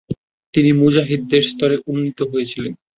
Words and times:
তিনি 0.53 0.69
মুজতাহিদের 0.73 1.43
স্তরে 1.43 1.75
উন্নীত 1.87 2.19
হয়েছিলেন। 2.31 2.73